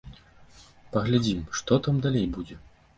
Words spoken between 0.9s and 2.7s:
Паглядзім, што там далей будзе.